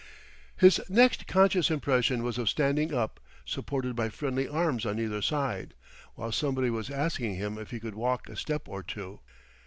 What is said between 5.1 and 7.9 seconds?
side, while somebody was asking him if he